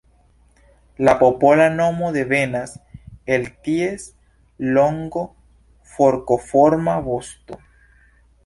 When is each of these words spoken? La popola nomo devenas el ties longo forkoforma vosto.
La 1.07 1.13
popola 1.19 1.67
nomo 1.73 2.09
devenas 2.15 2.73
el 3.37 3.45
ties 3.67 4.07
longo 4.79 5.25
forkoforma 5.95 6.97
vosto. 7.11 7.61